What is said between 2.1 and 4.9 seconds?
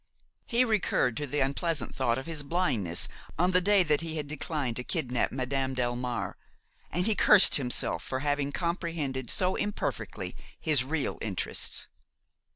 of his blindness on the day he had declined to